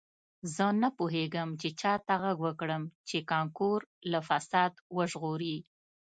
زه 0.55 0.65
نه 0.81 0.89
پوهیږم 0.97 1.49
چې 1.61 1.69
چا 1.81 1.93
ته 2.05 2.13
غږ 2.23 2.37
وکړم 2.47 2.83
چې 3.07 3.17
کانکور 3.31 3.79
له 4.11 4.19
فساد 4.29 4.73
وژغوري 4.97 5.57